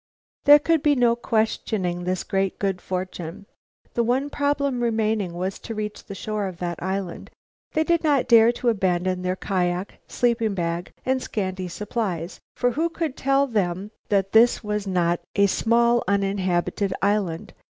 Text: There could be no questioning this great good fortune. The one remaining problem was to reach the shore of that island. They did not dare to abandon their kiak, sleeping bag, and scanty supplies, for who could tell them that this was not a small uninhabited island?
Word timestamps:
There 0.45 0.57
could 0.57 0.81
be 0.81 0.95
no 0.95 1.15
questioning 1.15 2.05
this 2.05 2.23
great 2.23 2.57
good 2.57 2.81
fortune. 2.81 3.45
The 3.93 4.01
one 4.03 4.31
remaining 4.31 4.79
problem 5.29 5.33
was 5.33 5.59
to 5.59 5.75
reach 5.75 6.03
the 6.05 6.15
shore 6.15 6.47
of 6.47 6.57
that 6.57 6.81
island. 6.81 7.29
They 7.73 7.83
did 7.83 8.03
not 8.03 8.27
dare 8.27 8.51
to 8.53 8.69
abandon 8.69 9.21
their 9.21 9.35
kiak, 9.35 9.99
sleeping 10.07 10.55
bag, 10.55 10.91
and 11.05 11.21
scanty 11.21 11.67
supplies, 11.67 12.39
for 12.55 12.71
who 12.71 12.89
could 12.89 13.15
tell 13.15 13.45
them 13.45 13.91
that 14.09 14.31
this 14.31 14.63
was 14.63 14.87
not 14.87 15.19
a 15.35 15.45
small 15.45 16.03
uninhabited 16.07 16.95
island? 17.03 17.53